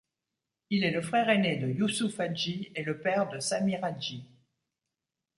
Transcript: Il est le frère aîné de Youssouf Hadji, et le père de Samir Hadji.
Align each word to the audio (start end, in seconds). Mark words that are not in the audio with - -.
Il 0.71 0.83
est 0.83 0.89
le 0.89 1.03
frère 1.03 1.29
aîné 1.29 1.57
de 1.57 1.67
Youssouf 1.67 2.19
Hadji, 2.19 2.71
et 2.73 2.81
le 2.81 2.97
père 2.99 3.29
de 3.29 3.37
Samir 3.37 3.83
Hadji. 3.83 4.23